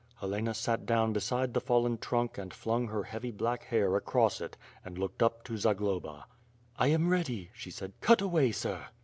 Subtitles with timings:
[0.15, 4.41] Helena sat down be side the fallen trunk and flung her heavy black hair acrosss
[4.41, 6.25] it and looked up to Zagloba.
[6.75, 8.87] "I am ready," she said, "cut away, sir!"